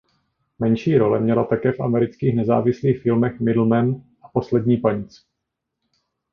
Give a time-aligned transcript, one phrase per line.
[0.59, 5.25] Menší role měla také v amerických nezávislých filmech "Middle Men" a "Poslední panic".